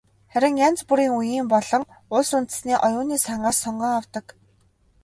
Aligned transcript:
Харин 0.31 0.55
янз 0.67 0.81
бүрийн 0.87 1.11
үеийн 1.19 1.47
болон 1.53 1.81
улс 2.15 2.29
үндэстний 2.37 2.79
оюуны 2.87 3.17
сангаас 3.27 3.57
сонгон 3.63 3.91
авдаг. 3.99 4.25